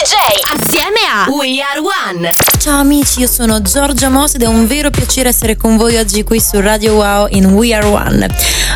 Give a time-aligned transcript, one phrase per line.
[0.00, 0.14] DJ
[0.58, 2.30] assieme a We Are One.
[2.58, 6.24] Ciao amici, io sono Giorgia Moss ed è un vero piacere essere con voi oggi
[6.24, 8.26] qui su Radio Wow in We Are One.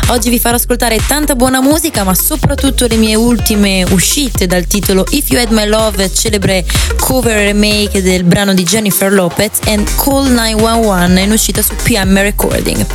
[0.09, 5.03] Oggi vi farò ascoltare tanta buona musica, ma soprattutto le mie ultime uscite dal titolo
[5.09, 6.63] If You Had My Love, celebre
[6.99, 12.85] cover remake del brano di Jennifer Lopez e Call 911 in uscita su PM Recording.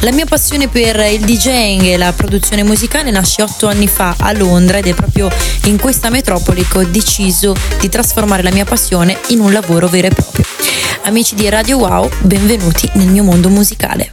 [0.00, 4.32] La mia passione per il DJing e la produzione musicale nasce otto anni fa a
[4.32, 5.30] Londra ed è proprio
[5.64, 10.08] in questa metropoli che ho deciso di trasformare la mia passione in un lavoro vero
[10.08, 10.44] e proprio.
[11.04, 14.12] Amici di Radio Wow, benvenuti nel mio mondo musicale.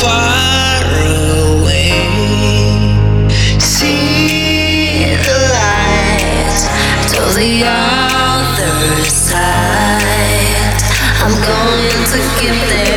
[0.00, 0.65] Wow!
[7.36, 10.00] The other side.
[11.22, 12.95] I'm going to get there.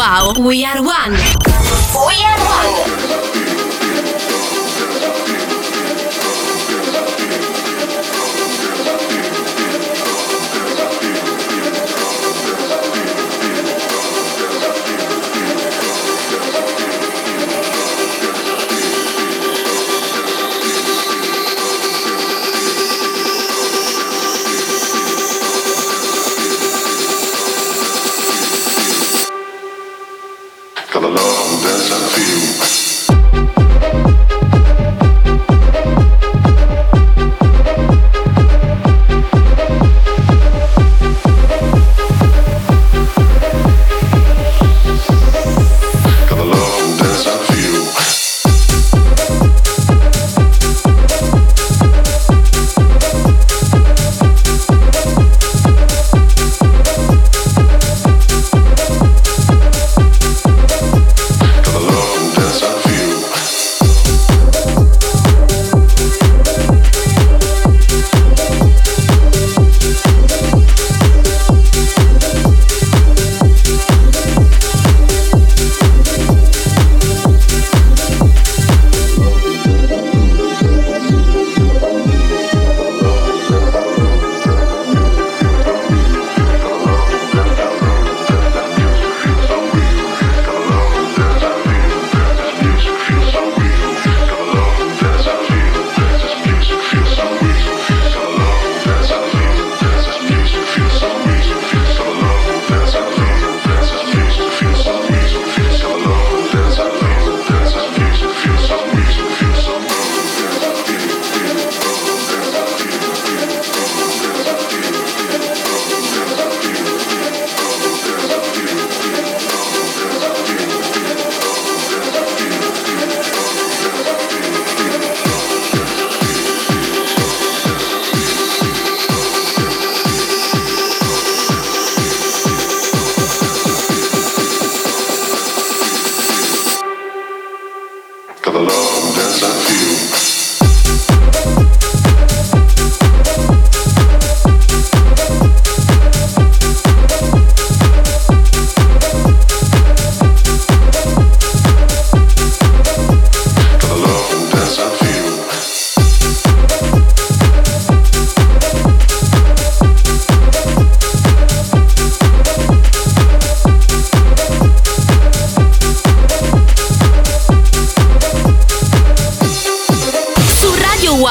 [0.00, 1.39] We are one.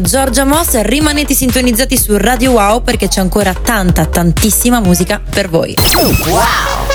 [0.00, 5.74] Giorgia Moss, rimanete sintonizzati su Radio Wow perché c'è ancora tanta, tantissima musica per voi.
[6.26, 6.89] Wow!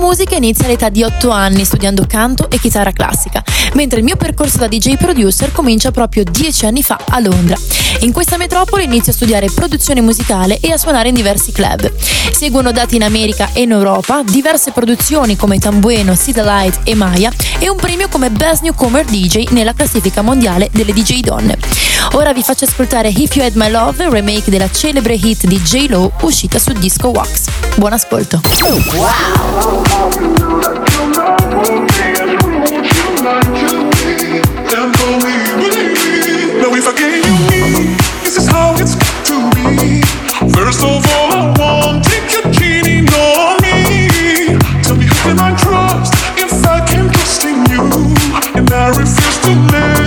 [0.00, 4.56] musica inizia all'età di 8 anni studiando canto e chitarra classica, mentre il mio percorso
[4.56, 7.56] da DJ producer comincia proprio 10 anni fa a Londra.
[8.00, 11.92] In questa metropoli inizio a studiare produzione musicale e a suonare in diversi club.
[12.32, 17.30] Seguono dati in America e in Europa, diverse produzioni come Tambueno, Sida Light e Maya
[17.58, 21.58] e un premio come Best Newcomer DJ nella classifica mondiale delle DJ donne.
[22.12, 26.12] Ora vi faccio ascoltare If You Had My Love, remake della celebre hit di J-Lo
[26.22, 27.44] uscita su disco Wax.
[27.76, 28.40] Buon ascolto.
[48.72, 49.99] I refuse to live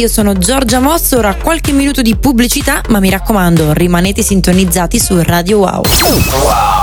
[0.00, 5.20] io sono Giorgia Mosso, ora qualche minuto di pubblicità, ma mi raccomando, rimanete sintonizzati su
[5.22, 5.82] Radio Wow.
[6.42, 6.79] Wow!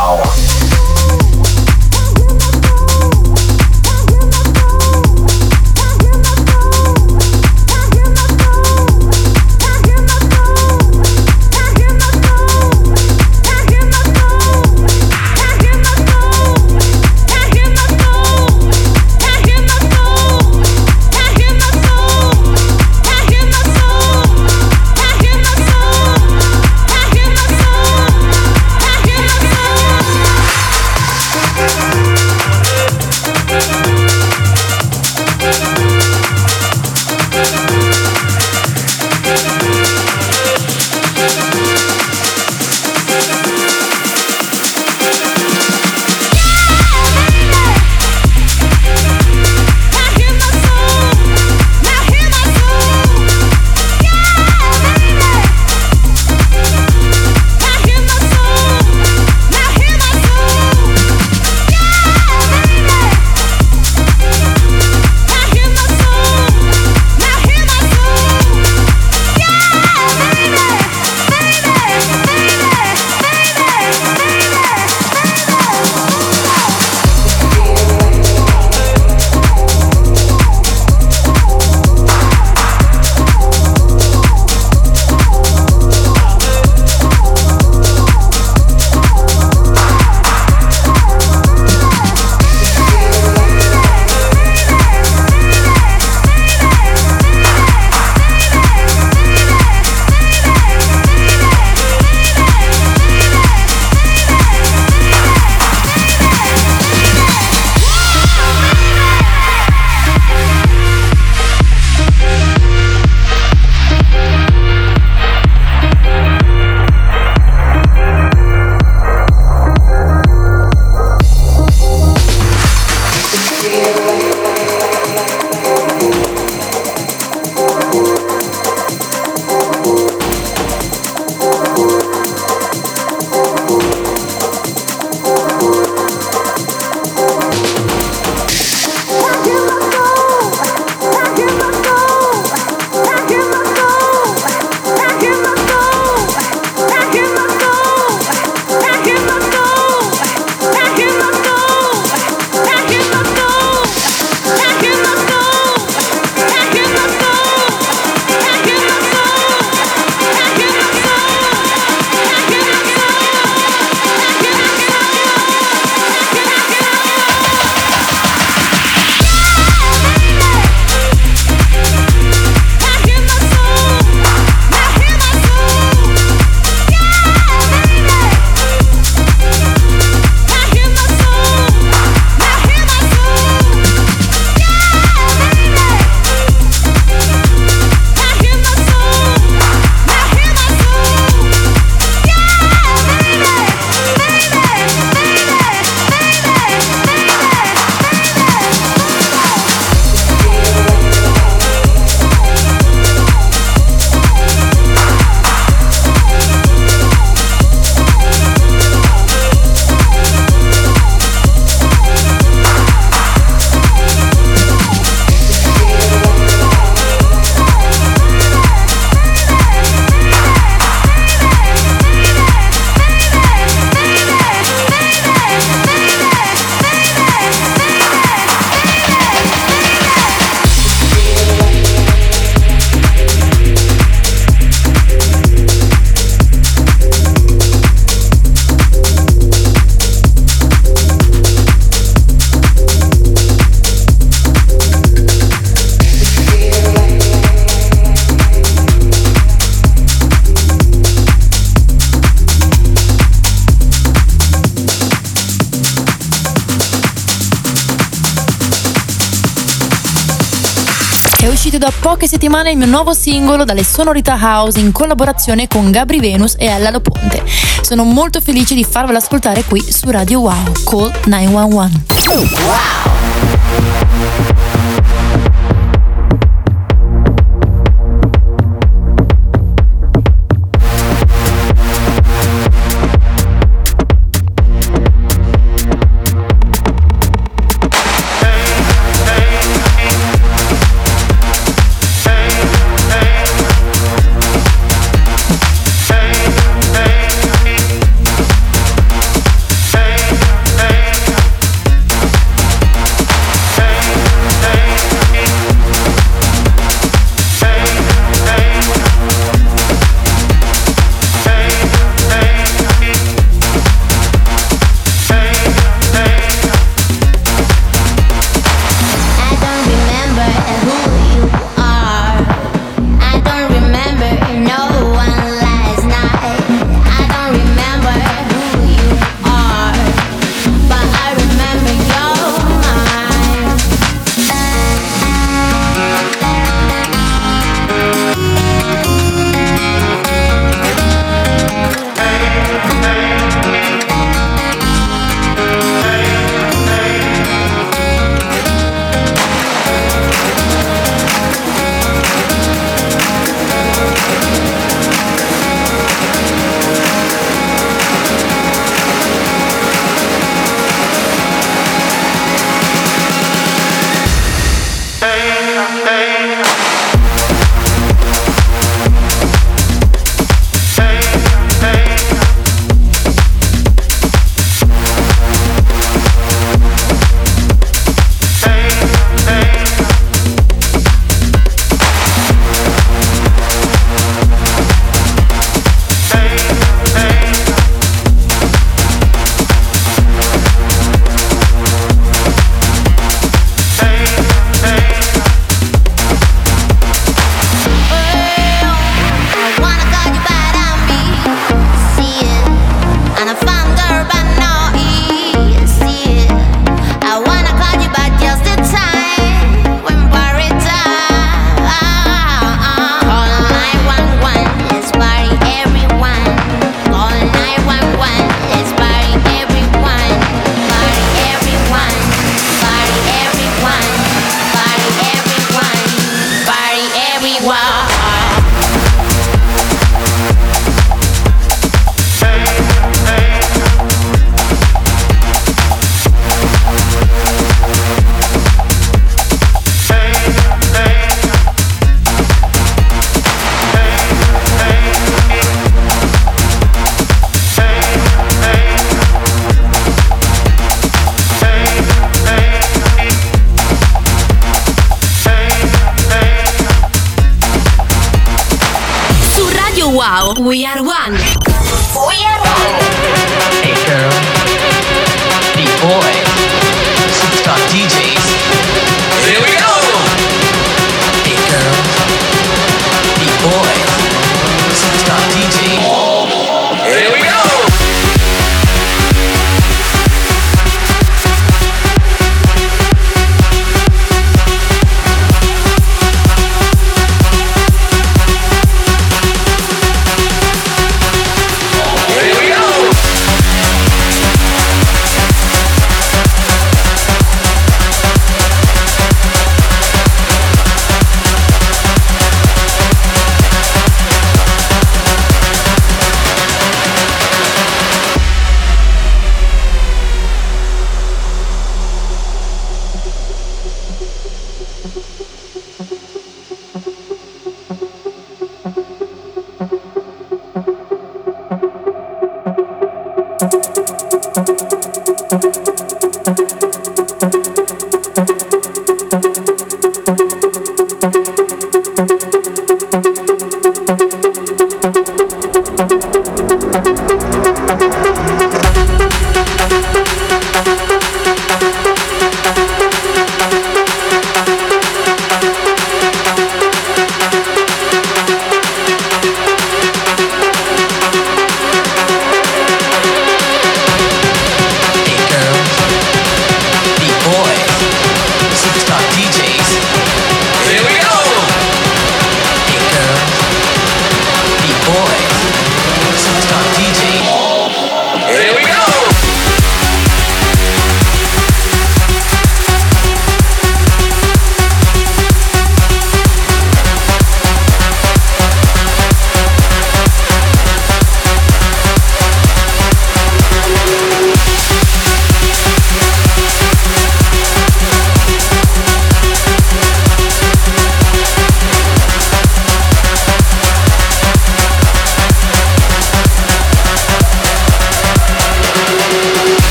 [262.28, 266.66] Poche settimane il mio nuovo singolo dalle sonorità house in collaborazione con Gabri Venus e
[266.66, 267.42] Ella Lo Ponte.
[267.82, 270.72] Sono molto felice di farvelo ascoltare qui su Radio Wow.
[270.84, 272.28] Call 911.
[272.28, 272.97] Wow!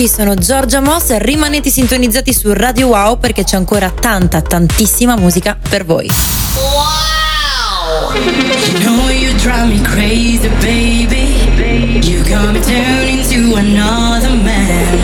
[0.00, 5.56] amici, sono Giorgia Moss, rimanete sintonizzati su Radio Wow perché c'è ancora tanta, tantissima musica
[5.68, 6.10] per voi.
[6.54, 8.14] Wow!
[8.14, 11.98] You know you drive me crazy, baby.
[12.02, 13.20] You got me turning
[13.56, 14.98] another man.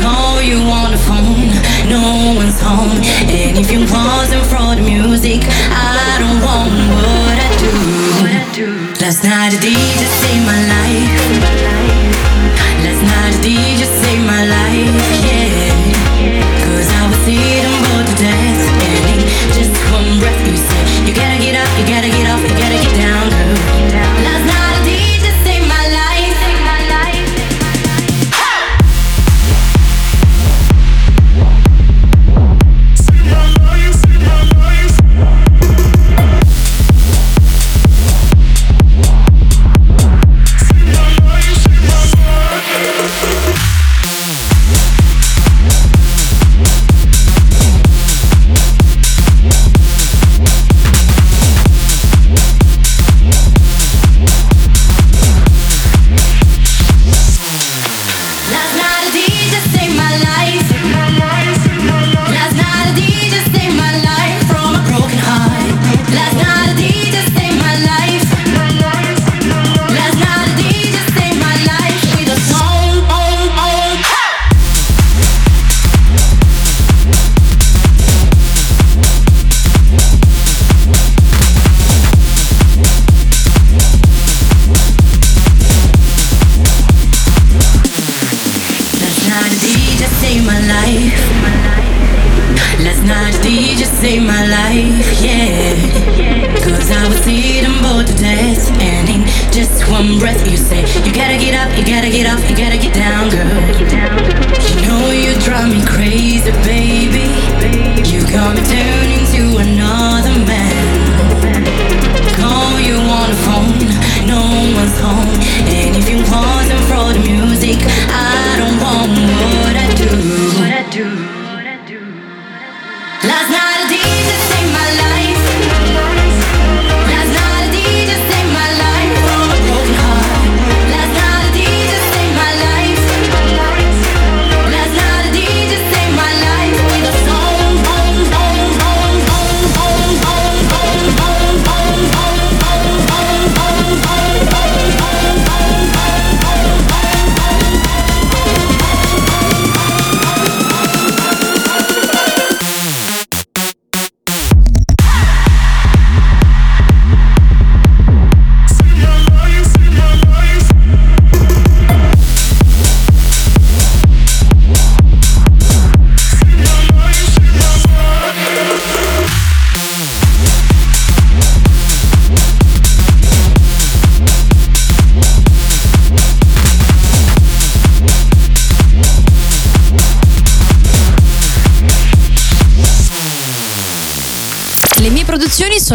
[0.00, 1.50] Call you on the phone,
[1.88, 3.00] no one's home.
[3.28, 7.70] And if you wasn't for the music, I don't want what I do.
[9.00, 10.83] Last night the DJ saved my life.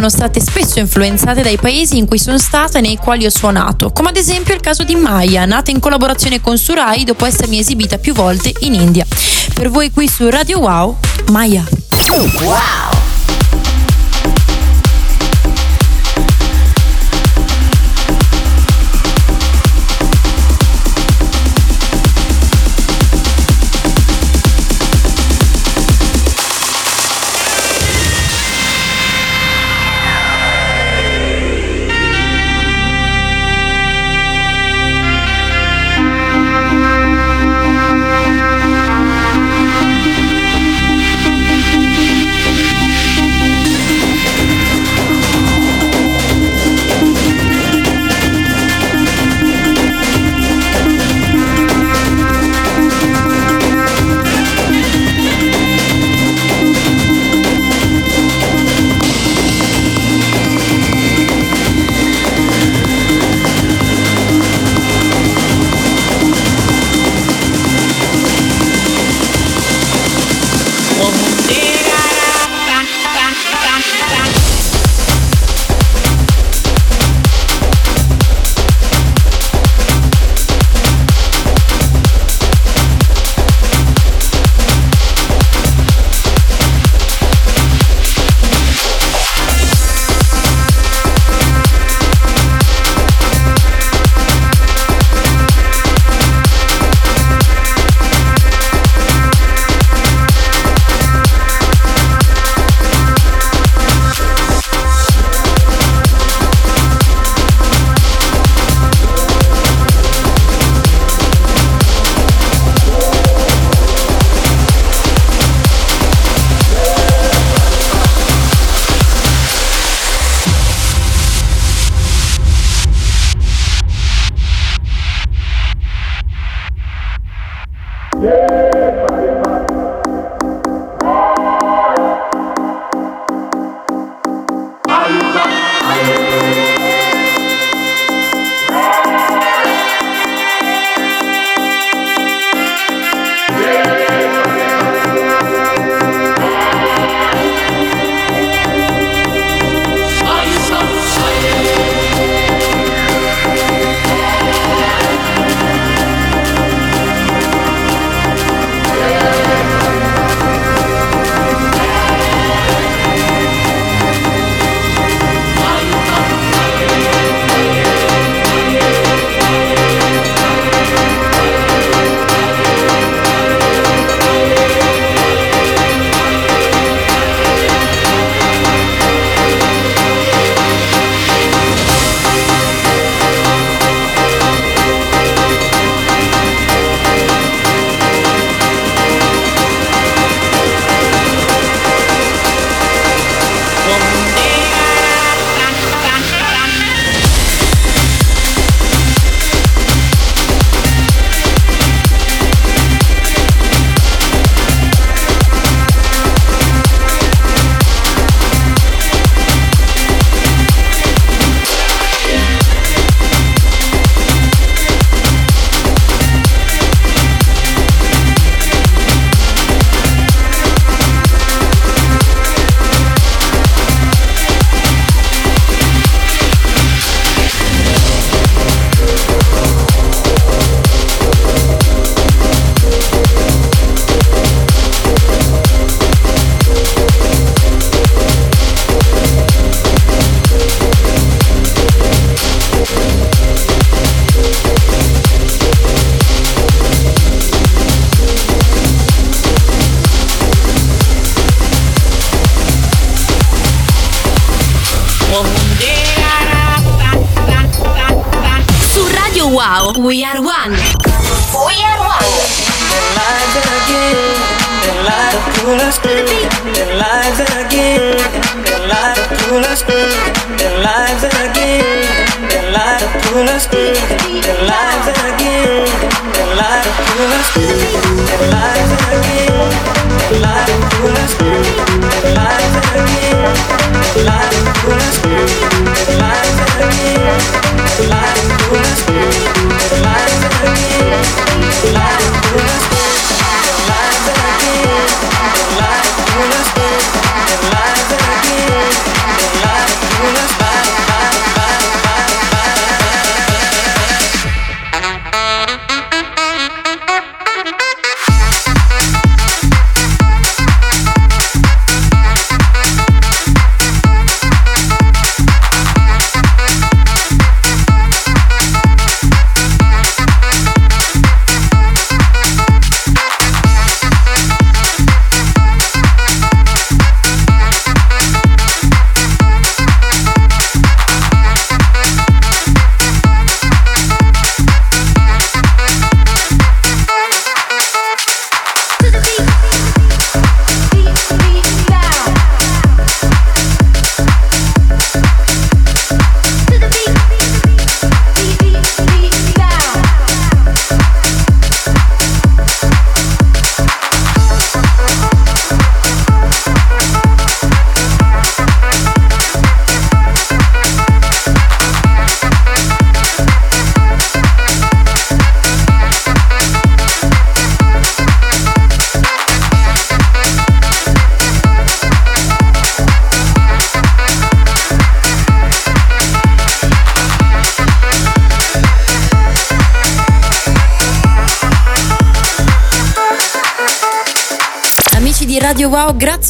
[0.00, 3.90] sono state spesso influenzate dai paesi in cui sono stata e nei quali ho suonato,
[3.90, 7.98] come ad esempio il caso di Maya, nata in collaborazione con Surai dopo essermi esibita
[7.98, 9.04] più volte in India.
[9.52, 10.96] Per voi qui su Radio Wow,
[11.26, 11.62] Maya.
[12.08, 12.99] Wow!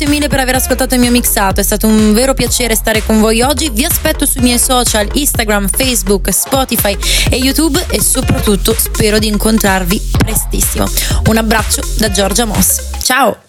[0.00, 3.20] grazie mille per aver ascoltato il mio mixato, è stato un vero piacere stare con
[3.20, 3.70] voi oggi.
[3.70, 6.96] Vi aspetto sui miei social, Instagram, Facebook, Spotify
[7.28, 10.88] e YouTube e soprattutto spero di incontrarvi prestissimo.
[11.26, 12.80] Un abbraccio da Giorgia Moss.
[13.02, 13.48] Ciao!